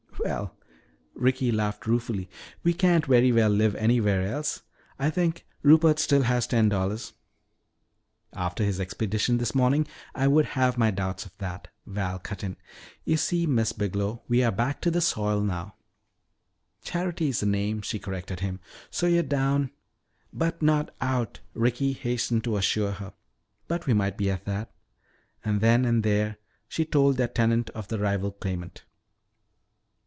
[0.23, 0.55] "Well,"
[1.15, 2.29] Ricky laughed ruefully,
[2.63, 4.61] "we can't very well live anywhere else.
[4.99, 7.13] I think Rupert still has ten dollars"
[8.33, 12.55] "After his expedition this morning, I would have my doubts of that," Val cut in.
[13.03, 15.73] "You see, Miss Biglow, we are back to the soil now."
[16.83, 18.59] "Charity is the name," she corrected him.
[18.91, 19.71] "So you're down"
[20.31, 23.13] "But not out!" Ricky hastened to assure her.
[23.67, 24.71] "But we might be that."
[25.43, 26.37] And then and there
[26.67, 28.83] she told their tenant of the rival claimant.